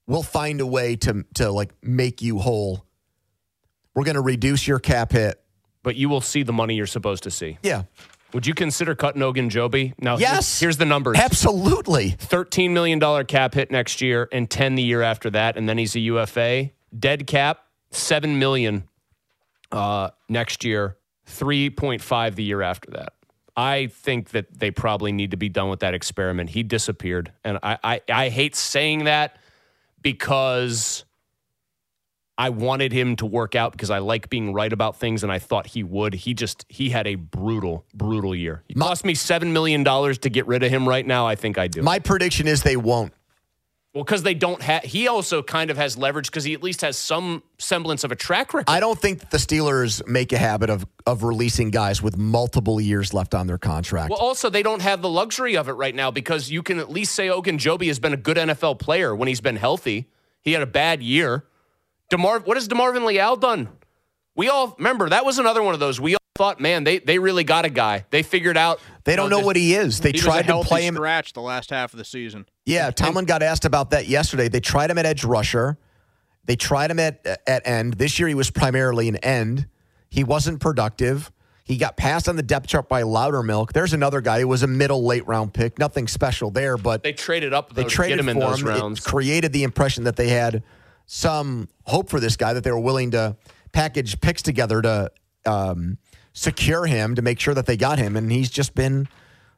We'll 0.09 0.23
find 0.23 0.59
a 0.59 0.65
way 0.65 0.95
to, 0.97 1.23
to 1.35 1.51
like 1.51 1.71
make 1.83 2.21
you 2.21 2.39
whole. 2.39 2.83
We're 3.93 4.03
going 4.05 4.15
to 4.15 4.21
reduce 4.21 4.67
your 4.67 4.79
cap 4.79 5.11
hit. 5.11 5.39
but 5.83 5.95
you 5.95 6.09
will 6.09 6.19
see 6.21 6.43
the 6.43 6.51
money 6.53 6.75
you're 6.75 6.85
supposed 6.87 7.23
to 7.23 7.31
see. 7.31 7.57
Yeah. 7.63 7.83
Would 8.33 8.45
you 8.47 8.53
consider 8.53 8.95
cutting 8.95 9.21
Ogunjobi? 9.21 9.93
Now, 9.99 10.17
here's- 10.17 10.31
Yes. 10.33 10.59
Here's, 10.59 10.77
the 10.77 10.85
numbers: 10.85 11.17
Absolutely. 11.17 12.09
thirteen 12.11 12.73
million 12.73 12.99
dollar 12.99 13.23
cap 13.23 13.53
hit 13.53 13.71
next 13.71 14.01
year, 14.01 14.27
and 14.31 14.49
ten 14.49 14.75
the 14.75 14.83
year 14.83 15.01
after 15.01 15.29
that, 15.31 15.57
and 15.57 15.67
then 15.69 15.77
he's 15.77 15.95
a 15.95 15.99
UFA. 15.99 16.71
Dead 16.97 17.25
cap 17.27 17.63
seven 17.91 18.37
million 18.39 18.87
uh, 19.71 20.09
next 20.27 20.63
year, 20.63 20.97
three 21.25 21.69
point 21.71 22.01
five 22.01 22.35
the 22.35 22.43
year 22.43 22.61
after 22.61 22.91
that. 22.91 23.13
I 23.57 23.87
think 23.87 24.29
that 24.29 24.57
they 24.59 24.71
probably 24.71 25.11
need 25.11 25.31
to 25.31 25.37
be 25.37 25.49
done 25.49 25.69
with 25.69 25.79
that 25.81 25.93
experiment. 25.95 26.51
He 26.51 26.61
disappeared, 26.63 27.31
and 27.43 27.57
I 27.63 27.77
I, 27.83 28.01
I 28.09 28.29
hate 28.29 28.55
saying 28.55 29.05
that 29.05 29.37
because. 30.01 31.05
I 32.41 32.51
wanted 32.51 32.93
him 32.93 33.17
to 33.17 33.25
work 33.25 33.53
out 33.53 33.73
because 33.73 33.89
I 33.89 33.97
like 33.97 34.29
being 34.29 34.53
right 34.53 34.71
about 34.71 34.95
things, 34.95 35.23
and 35.23 35.29
I 35.29 35.39
thought 35.39 35.67
he 35.67 35.83
would. 35.83 36.13
He 36.13 36.33
just 36.33 36.65
he 36.69 36.89
had 36.89 37.05
a 37.05 37.15
brutal, 37.15 37.85
brutal 37.93 38.33
year. 38.33 38.63
It 38.69 38.79
cost 38.79 39.03
me 39.03 39.13
seven 39.13 39.51
million 39.51 39.83
dollars 39.83 40.19
to 40.19 40.29
get 40.29 40.47
rid 40.47 40.63
of 40.63 40.71
him. 40.71 40.87
Right 40.87 41.05
now, 41.05 41.27
I 41.27 41.35
think 41.35 41.57
I 41.57 41.67
do. 41.67 41.81
My 41.81 41.99
prediction 41.99 42.47
is 42.47 42.63
they 42.63 42.77
won't. 42.77 43.11
Well, 43.93 44.03
because 44.03 44.21
they 44.21 44.35
don't 44.35 44.61
have. 44.61 44.83
He 44.83 45.07
also 45.07 45.41
kind 45.41 45.71
of 45.71 45.77
has 45.77 45.97
leverage 45.97 46.27
because 46.29 46.43
he 46.43 46.53
at 46.53 46.61
least 46.61 46.81
has 46.81 46.95
some 46.95 47.41
semblance 47.57 48.03
of 48.03 48.11
a 48.11 48.15
track 48.15 48.53
record. 48.53 48.69
I 48.71 48.79
don't 48.79 48.99
think 48.99 49.31
the 49.31 49.37
Steelers 49.37 50.05
make 50.07 50.31
a 50.31 50.37
habit 50.37 50.69
of, 50.69 50.85
of 51.07 51.23
releasing 51.23 51.71
guys 51.71 51.99
with 51.99 52.15
multiple 52.15 52.79
years 52.79 53.15
left 53.15 53.33
on 53.33 53.47
their 53.47 53.57
contract. 53.57 54.11
well, 54.11 54.19
also 54.19 54.49
they 54.51 54.61
don't 54.61 54.83
have 54.83 55.01
the 55.01 55.09
luxury 55.09 55.57
of 55.57 55.69
it 55.69 55.73
right 55.73 55.95
now 55.95 56.11
because 56.11 56.51
you 56.51 56.61
can 56.61 56.77
at 56.77 56.91
least 56.91 57.15
say 57.15 57.29
Ogunjobi 57.29 57.87
has 57.87 57.97
been 57.97 58.13
a 58.13 58.17
good 58.17 58.37
NFL 58.37 58.77
player 58.77 59.15
when 59.15 59.27
he's 59.27 59.41
been 59.41 59.55
healthy. 59.55 60.07
He 60.41 60.53
had 60.53 60.61
a 60.61 60.67
bad 60.67 61.01
year. 61.01 61.45
Demar, 62.11 62.39
what 62.41 62.57
has 62.57 62.67
DeMarvin 62.67 63.05
Leal 63.05 63.37
done? 63.37 63.69
We 64.35 64.49
all 64.49 64.75
remember 64.77 65.09
that 65.09 65.25
was 65.25 65.39
another 65.39 65.63
one 65.63 65.73
of 65.73 65.79
those. 65.79 65.99
We 65.99 66.13
all 66.13 66.18
thought, 66.35 66.59
man, 66.59 66.83
they 66.83 66.99
they 66.99 67.19
really 67.19 67.43
got 67.43 67.65
a 67.65 67.69
guy. 67.69 68.05
They 68.09 68.23
figured 68.23 68.57
out 68.57 68.79
they 69.03 69.15
don't 69.15 69.29
know 69.29 69.37
this- 69.37 69.45
what 69.45 69.55
he 69.55 69.73
is. 69.75 69.99
They 69.99 70.09
He 70.09 70.13
was 70.17 70.21
a 70.21 70.25
tried 70.25 70.47
to 70.47 70.61
play 70.63 70.85
him. 70.85 70.95
scratch 70.95 71.33
the 71.33 71.41
last 71.41 71.69
half 71.69 71.93
of 71.93 71.97
the 71.97 72.05
season. 72.05 72.45
Yeah, 72.65 72.91
Tomlin 72.91 73.25
got 73.25 73.41
asked 73.43 73.65
about 73.65 73.91
that 73.91 74.07
yesterday. 74.07 74.47
They 74.47 74.59
tried 74.59 74.91
him 74.91 74.97
at 74.97 75.05
edge 75.05 75.23
rusher. 75.23 75.77
They 76.45 76.55
tried 76.55 76.91
him 76.91 76.99
at 76.99 77.25
at 77.47 77.67
end. 77.67 77.93
This 77.95 78.19
year 78.19 78.27
he 78.27 78.35
was 78.35 78.49
primarily 78.51 79.07
an 79.09 79.17
end. 79.17 79.67
He 80.09 80.23
wasn't 80.23 80.59
productive. 80.59 81.31
He 81.65 81.77
got 81.77 81.97
passed 81.97 82.27
on 82.27 82.35
the 82.35 82.41
depth 82.41 82.65
chart 82.67 82.89
by 82.89 83.03
Loudermilk. 83.03 83.73
There's 83.73 83.93
another 83.93 84.21
guy 84.21 84.39
who 84.39 84.47
was 84.47 84.63
a 84.63 84.67
middle 84.67 85.05
late 85.05 85.27
round 85.27 85.53
pick. 85.53 85.77
Nothing 85.77 86.07
special 86.07 86.49
there, 86.49 86.77
but 86.77 87.03
They 87.03 87.13
traded 87.13 87.53
up 87.53 87.69
though, 87.73 87.83
they 87.83 87.87
to 87.87 87.93
traded 87.93 88.17
get 88.17 88.23
him 88.23 88.29
in 88.29 88.35
for 88.41 88.49
those 88.49 88.61
him. 88.61 88.67
rounds. 88.69 88.99
It 88.99 89.05
created 89.05 89.53
the 89.53 89.61
impression 89.63 90.05
that 90.05 90.15
they 90.15 90.29
had 90.29 90.63
some 91.05 91.67
hope 91.85 92.09
for 92.09 92.19
this 92.19 92.35
guy, 92.37 92.53
that 92.53 92.63
they 92.63 92.71
were 92.71 92.79
willing 92.79 93.11
to 93.11 93.35
package 93.71 94.19
picks 94.19 94.41
together 94.41 94.81
to 94.81 95.11
um, 95.45 95.99
secure 96.39 96.85
him, 96.85 97.15
to 97.15 97.21
make 97.21 97.39
sure 97.39 97.53
that 97.53 97.65
they 97.65 97.75
got 97.75 97.99
him, 97.99 98.15
and 98.15 98.31
he's 98.31 98.49
just 98.49 98.73
been 98.73 99.07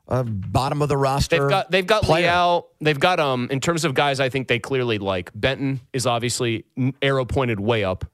uh, 0.08 0.24
bottom 0.24 0.82
of 0.82 0.90
the 0.90 0.98
roster. 0.98 1.40
They've 1.40 1.50
got 1.50 1.72
they've 1.72 1.88
got 1.88 2.04
player. 2.04 2.28
Leal. 2.28 2.68
They've 2.82 3.00
got 3.00 3.20
um 3.20 3.48
in 3.52 3.60
terms 3.60 3.86
of 3.86 3.94
guys 3.94 4.20
I 4.20 4.30
think 4.30 4.48
they 4.48 4.60
clearly 4.60 4.98
like. 4.98 5.32
Benton 5.36 5.80
is 5.94 6.06
obviously 6.06 6.66
arrow 7.02 7.26
pointed 7.26 7.60
way 7.60 7.84
up, 7.84 8.06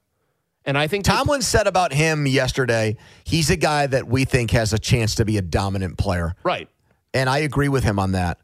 and 0.64 0.76
I 0.76 0.86
think 0.86 1.04
Tomlin 1.04 1.40
said 1.40 1.66
about 1.66 1.94
him 1.94 2.26
yesterday, 2.26 2.98
he's 3.24 3.48
a 3.48 3.56
guy 3.56 3.86
that 3.86 4.06
we 4.06 4.26
think 4.26 4.50
has 4.50 4.74
a 4.74 4.78
chance 4.78 5.14
to 5.14 5.24
be 5.24 5.38
a 5.38 5.42
dominant 5.42 5.96
player. 5.96 6.34
right. 6.44 6.68
And 7.14 7.30
I 7.30 7.38
agree 7.38 7.70
with 7.70 7.84
him 7.84 7.98
on 7.98 8.12
that. 8.12 8.38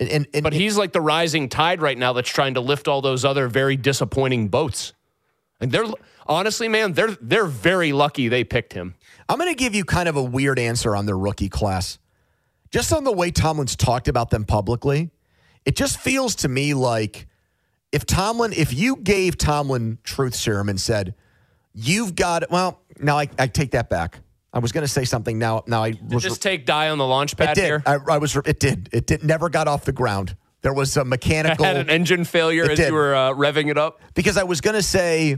And, 0.00 0.08
and, 0.08 0.26
and 0.32 0.42
But 0.42 0.54
he's 0.54 0.78
like 0.78 0.92
the 0.92 1.02
rising 1.02 1.50
tide 1.50 1.82
right 1.82 1.98
now 1.98 2.14
that's 2.14 2.30
trying 2.30 2.54
to 2.54 2.62
lift 2.62 2.88
all 2.88 3.02
those 3.02 3.26
other 3.26 3.46
very 3.46 3.76
disappointing 3.76 4.48
boats. 4.48 4.94
And 5.60 5.70
they're 5.70 5.84
honestly, 6.26 6.66
man, 6.66 6.94
they're 6.94 7.14
they're 7.20 7.44
very 7.44 7.92
lucky 7.92 8.28
they 8.28 8.42
picked 8.42 8.72
him. 8.72 8.94
I'm 9.30 9.38
going 9.38 9.50
to 9.50 9.54
give 9.58 9.74
you 9.74 9.84
kind 9.84 10.08
of 10.08 10.16
a 10.16 10.22
weird 10.22 10.58
answer 10.58 10.96
on 10.96 11.06
their 11.06 11.16
rookie 11.16 11.48
class. 11.48 11.98
Just 12.70 12.92
on 12.92 13.04
the 13.04 13.12
way 13.12 13.30
Tomlin's 13.30 13.76
talked 13.76 14.08
about 14.08 14.30
them 14.30 14.44
publicly, 14.44 15.10
it 15.64 15.76
just 15.76 16.00
feels 16.00 16.34
to 16.36 16.48
me 16.48 16.74
like 16.74 17.26
if 17.92 18.06
Tomlin, 18.06 18.52
if 18.52 18.72
you 18.74 18.96
gave 18.96 19.38
Tomlin 19.38 19.98
truth 20.02 20.34
serum 20.34 20.68
and 20.68 20.80
said, 20.80 21.14
you've 21.72 22.14
got, 22.16 22.50
well, 22.50 22.80
now 22.98 23.18
I, 23.18 23.28
I 23.38 23.46
take 23.46 23.70
that 23.72 23.88
back. 23.88 24.18
I 24.52 24.58
was 24.58 24.72
going 24.72 24.82
to 24.82 24.88
say 24.88 25.04
something 25.04 25.38
now. 25.38 25.62
Now 25.68 25.84
I 25.84 25.94
was 26.08 26.24
Just 26.24 26.42
take 26.42 26.66
die 26.66 26.88
on 26.88 26.98
the 26.98 27.06
launch 27.06 27.34
it 27.34 27.36
pad 27.36 27.54
did. 27.54 27.64
here. 27.64 27.82
I, 27.86 27.98
I 28.10 28.18
was. 28.18 28.34
It 28.34 28.58
did. 28.58 28.88
It 28.90 29.06
did. 29.06 29.22
Never 29.22 29.48
got 29.48 29.68
off 29.68 29.84
the 29.84 29.92
ground. 29.92 30.34
There 30.62 30.72
was 30.72 30.96
a 30.96 31.04
mechanical 31.16 31.64
Had 31.64 31.76
an 31.76 31.88
engine 31.88 32.24
failure 32.24 32.64
It 32.64 32.72
as 32.72 32.78
did. 32.78 32.88
you 32.88 32.94
were 32.94 33.14
uh, 33.14 33.30
revving 33.30 33.70
it 33.70 33.78
up. 33.78 34.00
because 34.14 34.36
I 34.36 34.42
was 34.42 34.60
going 34.60 34.74
to 34.74 34.82
say 34.82 35.36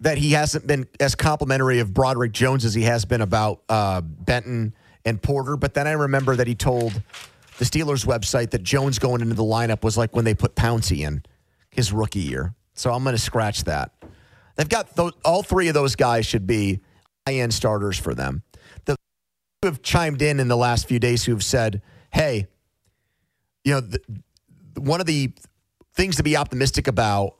that 0.00 0.18
he 0.18 0.32
hasn't 0.32 0.66
been 0.66 0.86
as 1.00 1.14
complimentary 1.14 1.80
of 1.80 1.94
Broderick 1.94 2.32
Jones 2.32 2.64
as 2.64 2.74
he 2.74 2.82
has 2.82 3.04
been 3.04 3.20
about 3.22 3.62
uh, 3.68 4.00
Benton 4.02 4.74
and 5.04 5.22
Porter. 5.22 5.56
But 5.56 5.74
then 5.74 5.86
I 5.86 5.92
remember 5.92 6.36
that 6.36 6.46
he 6.46 6.54
told 6.54 6.92
the 7.58 7.64
Steelers 7.64 8.04
website 8.04 8.50
that 8.50 8.62
Jones 8.62 8.98
going 8.98 9.22
into 9.22 9.34
the 9.34 9.42
lineup 9.42 9.82
was 9.82 9.96
like 9.96 10.14
when 10.14 10.24
they 10.24 10.34
put 10.34 10.54
Pouncey 10.54 11.06
in 11.06 11.22
his 11.70 11.92
rookie 11.92 12.20
year. 12.20 12.54
So 12.74 12.92
I'm 12.92 13.02
going 13.04 13.16
to 13.16 13.22
scratch 13.22 13.64
that. 13.64 13.92
They've 14.56 14.68
got 14.68 14.88
all 15.24 15.42
three 15.42 15.68
of 15.68 15.74
those 15.74 15.96
guys 15.96 16.26
should 16.26 16.46
be 16.46 16.80
high 17.26 17.36
end 17.36 17.54
starters 17.54 17.98
for 17.98 18.14
them. 18.14 18.42
The 18.84 18.96
who 19.62 19.68
have 19.68 19.82
chimed 19.82 20.22
in 20.22 20.40
in 20.40 20.48
the 20.48 20.56
last 20.56 20.86
few 20.86 20.98
days 20.98 21.24
who 21.24 21.32
have 21.32 21.44
said, 21.44 21.82
"Hey, 22.12 22.48
you 23.64 23.74
know, 23.74 23.82
one 24.76 25.00
of 25.00 25.06
the 25.06 25.32
things 25.94 26.16
to 26.16 26.22
be 26.22 26.36
optimistic 26.36 26.86
about 26.86 27.36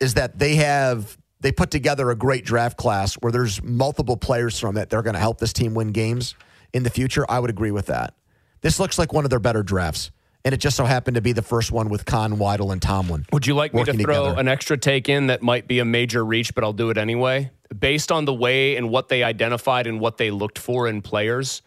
is 0.00 0.14
that 0.14 0.38
they 0.38 0.56
have 0.56 1.18
they 1.44 1.52
put 1.52 1.70
together 1.70 2.10
a 2.10 2.16
great 2.16 2.42
draft 2.46 2.78
class 2.78 3.16
where 3.16 3.30
there's 3.30 3.62
multiple 3.62 4.16
players 4.16 4.58
from 4.58 4.78
it. 4.78 4.88
They're 4.88 5.02
going 5.02 5.12
to 5.12 5.20
help 5.20 5.38
this 5.38 5.52
team 5.52 5.74
win 5.74 5.92
games 5.92 6.34
in 6.72 6.84
the 6.84 6.90
future. 6.90 7.26
I 7.30 7.38
would 7.38 7.50
agree 7.50 7.70
with 7.70 7.86
that. 7.86 8.14
This 8.62 8.80
looks 8.80 8.98
like 8.98 9.12
one 9.12 9.24
of 9.24 9.30
their 9.30 9.38
better 9.38 9.62
drafts, 9.62 10.10
and 10.42 10.54
it 10.54 10.56
just 10.56 10.74
so 10.74 10.86
happened 10.86 11.16
to 11.16 11.20
be 11.20 11.32
the 11.32 11.42
first 11.42 11.70
one 11.70 11.90
with 11.90 12.06
Khan, 12.06 12.38
Weidl, 12.38 12.72
and 12.72 12.80
Tomlin. 12.80 13.26
Would 13.30 13.46
you 13.46 13.54
like 13.54 13.74
me 13.74 13.84
to 13.84 13.92
throw 13.92 14.22
together. 14.22 14.40
an 14.40 14.48
extra 14.48 14.78
take 14.78 15.10
in 15.10 15.26
that 15.26 15.42
might 15.42 15.68
be 15.68 15.80
a 15.80 15.84
major 15.84 16.24
reach, 16.24 16.54
but 16.54 16.64
I'll 16.64 16.72
do 16.72 16.88
it 16.88 16.96
anyway? 16.96 17.50
Based 17.78 18.10
on 18.10 18.24
the 18.24 18.32
way 18.32 18.76
and 18.76 18.88
what 18.88 19.10
they 19.10 19.22
identified 19.22 19.86
and 19.86 20.00
what 20.00 20.16
they 20.16 20.30
looked 20.30 20.58
for 20.58 20.88
in 20.88 21.02
players, 21.02 21.60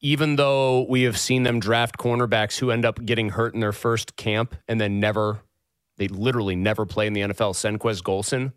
even 0.00 0.36
though 0.36 0.86
we 0.88 1.02
have 1.02 1.18
seen 1.18 1.42
them 1.42 1.58
draft 1.58 1.98
cornerbacks 1.98 2.60
who 2.60 2.70
end 2.70 2.84
up 2.84 3.04
getting 3.04 3.30
hurt 3.30 3.52
in 3.52 3.58
their 3.58 3.72
first 3.72 4.14
camp 4.14 4.54
and 4.68 4.80
then 4.80 5.00
never, 5.00 5.40
they 5.96 6.06
literally 6.06 6.54
never 6.54 6.86
play 6.86 7.08
in 7.08 7.14
the 7.14 7.22
NFL, 7.22 7.54
Senquez 7.54 8.00
Golson, 8.00 8.52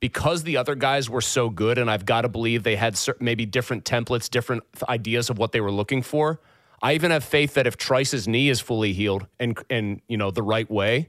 because 0.00 0.42
the 0.42 0.56
other 0.56 0.74
guys 0.74 1.08
were 1.08 1.20
so 1.20 1.50
good, 1.50 1.78
and 1.78 1.90
I've 1.90 2.04
got 2.06 2.22
to 2.22 2.28
believe 2.28 2.62
they 2.62 2.76
had 2.76 2.98
maybe 3.20 3.46
different 3.46 3.84
templates, 3.84 4.28
different 4.28 4.64
ideas 4.88 5.30
of 5.30 5.38
what 5.38 5.52
they 5.52 5.60
were 5.60 5.72
looking 5.72 6.02
for. 6.02 6.40
I 6.82 6.94
even 6.94 7.10
have 7.10 7.24
faith 7.24 7.54
that 7.54 7.66
if 7.66 7.76
Trice's 7.76 8.28
knee 8.28 8.48
is 8.48 8.60
fully 8.60 8.92
healed 8.92 9.26
and 9.40 9.58
and 9.70 10.00
you 10.08 10.16
know 10.16 10.30
the 10.30 10.42
right 10.42 10.70
way, 10.70 11.08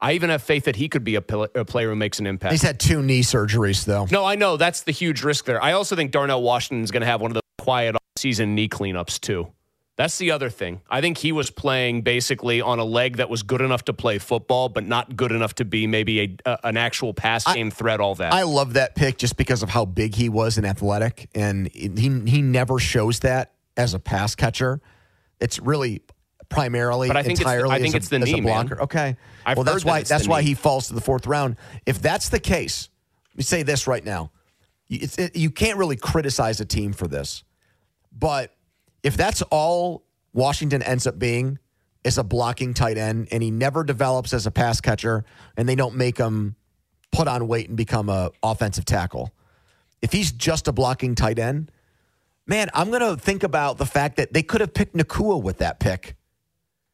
I 0.00 0.12
even 0.12 0.30
have 0.30 0.42
faith 0.42 0.64
that 0.64 0.76
he 0.76 0.88
could 0.88 1.04
be 1.04 1.16
a, 1.16 1.22
a 1.54 1.64
player 1.64 1.90
who 1.90 1.96
makes 1.96 2.18
an 2.18 2.26
impact. 2.26 2.52
He's 2.52 2.62
had 2.62 2.80
two 2.80 3.02
knee 3.02 3.22
surgeries 3.22 3.84
though. 3.84 4.06
no, 4.10 4.24
I 4.24 4.34
know 4.34 4.56
that's 4.56 4.82
the 4.82 4.92
huge 4.92 5.22
risk 5.22 5.44
there. 5.44 5.62
I 5.62 5.72
also 5.72 5.96
think 5.96 6.10
Darnell 6.10 6.42
Washington 6.42 6.82
is 6.82 6.90
going 6.90 7.02
to 7.02 7.06
have 7.06 7.20
one 7.20 7.30
of 7.30 7.34
the 7.34 7.40
quiet 7.58 7.96
season 8.16 8.54
knee 8.54 8.68
cleanups 8.68 9.20
too. 9.20 9.48
That's 9.96 10.18
the 10.18 10.32
other 10.32 10.50
thing. 10.50 10.80
I 10.90 11.00
think 11.00 11.18
he 11.18 11.30
was 11.30 11.50
playing 11.50 12.02
basically 12.02 12.60
on 12.60 12.80
a 12.80 12.84
leg 12.84 13.18
that 13.18 13.30
was 13.30 13.44
good 13.44 13.60
enough 13.60 13.84
to 13.84 13.92
play 13.92 14.18
football, 14.18 14.68
but 14.68 14.84
not 14.84 15.14
good 15.14 15.30
enough 15.30 15.54
to 15.56 15.64
be 15.64 15.86
maybe 15.86 16.20
a, 16.20 16.36
a 16.44 16.58
an 16.64 16.76
actual 16.76 17.14
pass 17.14 17.44
game 17.52 17.70
threat. 17.70 18.00
All 18.00 18.16
that. 18.16 18.32
I 18.32 18.42
love 18.42 18.72
that 18.72 18.96
pick 18.96 19.18
just 19.18 19.36
because 19.36 19.62
of 19.62 19.70
how 19.70 19.84
big 19.84 20.16
he 20.16 20.28
was 20.28 20.58
and 20.58 20.66
athletic, 20.66 21.28
and 21.34 21.70
he 21.72 21.88
he 22.26 22.42
never 22.42 22.80
shows 22.80 23.20
that 23.20 23.52
as 23.76 23.94
a 23.94 24.00
pass 24.00 24.34
catcher. 24.34 24.80
It's 25.40 25.60
really 25.60 26.02
primarily 26.48 27.08
But 27.08 27.16
I 27.16 27.22
think 27.22 27.32
it's 27.32 27.40
entirely 27.40 27.70
I 27.70 27.80
think 27.80 27.94
it's 27.94 28.06
a, 28.08 28.10
the 28.10 28.18
knee, 28.20 28.40
man. 28.40 28.66
blocker. 28.66 28.82
Okay, 28.82 29.16
I've 29.46 29.56
well 29.56 29.64
that's 29.64 29.82
heard 29.82 29.82
that 29.82 29.90
why 29.90 30.02
that's 30.02 30.26
why 30.28 30.40
knee. 30.40 30.48
he 30.48 30.54
falls 30.54 30.88
to 30.88 30.94
the 30.94 31.00
fourth 31.00 31.26
round. 31.28 31.56
If 31.86 32.02
that's 32.02 32.30
the 32.30 32.40
case, 32.40 32.88
let 33.32 33.38
me 33.38 33.44
say 33.44 33.62
this 33.62 33.86
right 33.86 34.04
now: 34.04 34.32
it's, 34.88 35.18
it, 35.18 35.36
you 35.36 35.50
can't 35.50 35.78
really 35.78 35.96
criticize 35.96 36.60
a 36.60 36.64
team 36.64 36.92
for 36.92 37.06
this, 37.06 37.44
but 38.12 38.53
if 39.04 39.16
that's 39.16 39.42
all 39.42 40.02
Washington 40.32 40.82
ends 40.82 41.06
up 41.06 41.18
being 41.18 41.60
is 42.02 42.18
a 42.18 42.24
blocking 42.24 42.74
tight 42.74 42.98
end, 42.98 43.28
and 43.30 43.42
he 43.42 43.50
never 43.50 43.84
develops 43.84 44.32
as 44.32 44.46
a 44.46 44.50
pass 44.50 44.80
catcher, 44.80 45.24
and 45.56 45.68
they 45.68 45.74
don't 45.74 45.94
make 45.94 46.18
him 46.18 46.56
put 47.12 47.28
on 47.28 47.46
weight 47.46 47.68
and 47.68 47.76
become 47.76 48.08
a 48.08 48.30
offensive 48.42 48.84
tackle. 48.84 49.32
If 50.02 50.12
he's 50.12 50.32
just 50.32 50.68
a 50.68 50.72
blocking 50.72 51.14
tight 51.14 51.38
end, 51.38 51.70
man, 52.46 52.68
I'm 52.74 52.90
going 52.90 53.00
to 53.00 53.16
think 53.16 53.42
about 53.42 53.78
the 53.78 53.86
fact 53.86 54.16
that 54.16 54.32
they 54.32 54.42
could 54.42 54.60
have 54.60 54.74
picked 54.74 54.94
Nacua 54.94 55.40
with 55.40 55.58
that 55.58 55.80
pick. 55.80 56.16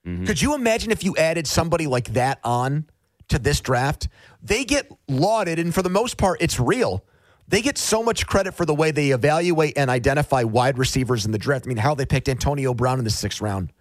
Mm-hmm. 0.07 0.27
Could 0.27 0.41
you 0.41 0.55
imagine 0.55 0.93
if 0.93 1.03
you 1.03 1.17
added 1.17 1.47
somebody 1.47 1.87
like 1.87 2.13
that 2.13 2.39
on 2.45 2.87
to 3.29 3.39
this 3.39 3.61
draft? 3.61 4.09
They 4.43 4.65
get 4.65 4.91
lauded, 5.09 5.59
and 5.59 5.75
for 5.75 5.83
the 5.83 5.91
most 5.91 6.19
part, 6.19 6.41
it's 6.41 6.61
real. 6.61 7.05
They 7.51 7.63
get 7.63 7.77
so 7.79 8.03
much 8.03 8.27
credit 8.27 8.55
for 8.55 8.65
the 8.65 8.75
way 8.75 8.93
they 8.93 9.11
evaluate 9.11 9.77
and 9.77 9.91
identify 9.91 10.45
wide 10.45 10.79
receivers 10.79 11.27
in 11.27 11.33
the 11.33 11.39
draft. 11.39 11.67
I 11.67 11.69
mean, 11.69 11.79
how 11.79 11.95
they 11.95 12.07
picked 12.07 12.29
Antonio 12.29 12.75
Brown 12.75 12.99
in 12.99 13.05
the 13.05 13.11
sixth 13.11 13.41
round. 13.41 13.73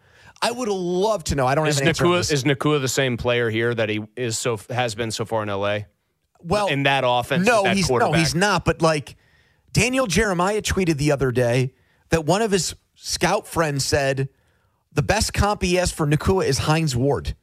I 0.42 0.52
would 0.52 0.70
love 0.70 1.24
to 1.26 1.36
know. 1.36 1.46
I 1.46 1.54
don't 1.54 1.68
Is 1.68 1.80
have 1.80 1.88
an. 1.88 1.94
Nacua 1.94 2.32
is 2.32 2.44
Nacua 2.44 2.82
the 2.82 2.88
same 2.88 3.18
player 3.18 3.50
here 3.50 3.76
that 3.76 3.90
he 3.90 4.02
is 4.16 4.40
so 4.40 4.60
has 4.70 4.96
been 4.96 5.12
so 5.12 5.24
far 5.26 5.44
in 5.44 5.50
LA? 5.50 5.80
well 6.42 6.68
in 6.68 6.84
that 6.84 7.04
offense, 7.06 7.46
No, 7.46 7.64
that 7.64 7.76
he's 7.76 7.90
no, 7.90 8.14
he's 8.14 8.36
not. 8.36 8.66
But 8.66 8.82
like 8.82 9.16
Daniel 9.72 10.08
Jeremiah 10.08 10.62
tweeted 10.62 10.98
the 10.98 11.12
other 11.12 11.32
day 11.32 11.74
that 12.10 12.26
one 12.26 12.42
of 12.42 12.52
his 12.52 12.76
scout 12.96 13.48
friends 13.48 13.86
said 13.86 14.30
the 14.92 15.04
best 15.04 15.34
comp 15.34 15.62
he 15.62 15.76
has 15.76 15.92
for 15.92 16.08
Nacua 16.08 16.46
is 16.46 16.60
Hines 16.60 16.96
Ward. 16.96 17.36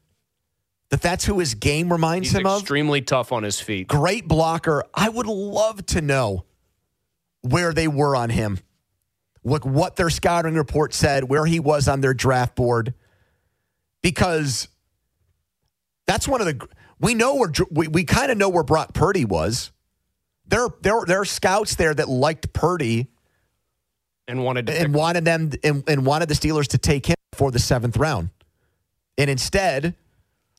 That 0.90 1.02
that's 1.02 1.24
who 1.24 1.40
his 1.40 1.54
game 1.54 1.92
reminds 1.92 2.28
He's 2.30 2.38
him 2.38 2.46
of. 2.46 2.60
extremely 2.60 3.02
tough 3.02 3.32
on 3.32 3.42
his 3.42 3.58
feet. 3.60 3.88
Great 3.88 4.28
blocker. 4.28 4.84
I 4.94 5.08
would 5.08 5.26
love 5.26 5.84
to 5.86 6.00
know 6.00 6.44
where 7.42 7.72
they 7.72 7.88
were 7.88 8.14
on 8.14 8.30
him. 8.30 8.58
Look 9.42 9.64
what 9.64 9.96
their 9.96 10.10
scouting 10.10 10.54
report 10.54 10.94
said, 10.94 11.24
where 11.24 11.44
he 11.44 11.60
was 11.60 11.88
on 11.88 12.00
their 12.00 12.14
draft 12.14 12.56
board, 12.56 12.94
because 14.02 14.68
that's 16.06 16.26
one 16.28 16.40
of 16.40 16.46
the 16.46 16.68
we 16.98 17.14
know 17.14 17.34
where 17.36 17.52
we, 17.70 17.88
we 17.88 18.04
kind 18.04 18.32
of 18.32 18.38
know 18.38 18.48
where 18.48 18.64
Brock 18.64 18.94
Purdy 18.94 19.24
was. 19.24 19.70
There, 20.48 20.68
there, 20.82 21.02
there 21.06 21.20
are 21.20 21.24
scouts 21.24 21.74
there 21.74 21.92
that 21.92 22.08
liked 22.08 22.52
Purdy 22.52 23.08
and 24.28 24.44
wanted 24.44 24.70
and 24.70 24.94
wanted 24.94 25.24
them 25.24 25.50
and, 25.62 25.84
and 25.88 26.06
wanted 26.06 26.28
the 26.28 26.34
Steelers 26.34 26.68
to 26.68 26.78
take 26.78 27.06
him 27.06 27.16
for 27.32 27.50
the 27.50 27.58
seventh 27.58 27.96
round, 27.96 28.30
and 29.18 29.28
instead, 29.28 29.94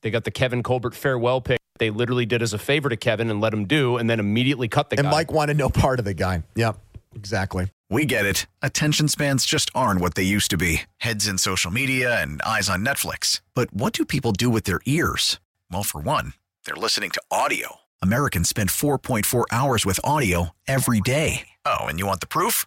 they 0.02 0.10
got 0.10 0.24
the 0.24 0.30
Kevin 0.30 0.62
Colbert 0.62 0.94
farewell 0.94 1.40
pick. 1.40 1.58
They 1.78 1.90
literally 1.90 2.26
did 2.26 2.42
as 2.42 2.52
a 2.52 2.58
favor 2.58 2.88
to 2.88 2.96
Kevin 2.96 3.30
and 3.30 3.40
let 3.40 3.52
him 3.52 3.66
do, 3.66 3.96
and 3.96 4.08
then 4.10 4.20
immediately 4.20 4.68
cut 4.68 4.90
the 4.90 4.98
and 4.98 5.06
guy. 5.06 5.10
Mike 5.10 5.32
wanted 5.32 5.56
no 5.56 5.68
part 5.68 5.98
of 5.98 6.04
the 6.04 6.14
guy. 6.14 6.42
Yep, 6.56 6.78
exactly. 7.14 7.68
We 7.90 8.04
get 8.04 8.26
it. 8.26 8.46
Attention 8.60 9.08
spans 9.08 9.46
just 9.46 9.70
aren't 9.74 10.00
what 10.00 10.14
they 10.14 10.22
used 10.22 10.50
to 10.50 10.56
be 10.56 10.82
heads 10.98 11.26
in 11.26 11.38
social 11.38 11.70
media 11.70 12.20
and 12.20 12.42
eyes 12.42 12.68
on 12.68 12.84
Netflix. 12.84 13.40
But 13.54 13.72
what 13.72 13.92
do 13.92 14.04
people 14.04 14.32
do 14.32 14.50
with 14.50 14.64
their 14.64 14.80
ears? 14.84 15.40
Well, 15.70 15.82
for 15.82 16.00
one, 16.00 16.34
they're 16.64 16.74
listening 16.74 17.10
to 17.10 17.22
audio. 17.30 17.76
Americans 18.02 18.48
spend 18.48 18.68
4.4 18.70 19.44
hours 19.50 19.86
with 19.86 20.00
audio 20.04 20.50
every 20.66 21.00
day. 21.00 21.48
Oh, 21.64 21.86
and 21.86 21.98
you 21.98 22.06
want 22.06 22.20
the 22.20 22.26
proof? 22.26 22.66